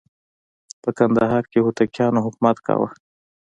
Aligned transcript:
په 0.81 0.89
کندهار 0.97 1.43
کې 1.51 1.59
هوتکیانو 1.65 2.23
حکومت 2.25 2.57
کاوه. 2.65 2.89